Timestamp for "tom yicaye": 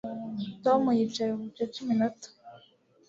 0.63-1.31